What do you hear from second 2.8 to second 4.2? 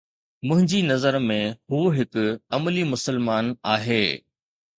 مسلمان آهي